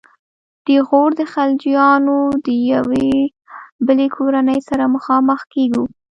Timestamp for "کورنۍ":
4.15-4.59